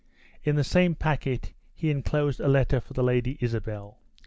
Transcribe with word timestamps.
In 0.43 0.55
the 0.55 0.63
same 0.63 0.95
packed 0.95 1.25
he 1.75 1.91
inclosed 1.91 2.39
a 2.39 2.47
letter 2.47 2.81
for 2.81 2.93
the 2.95 3.03
Lady 3.03 3.37
Isabella. 3.39 3.93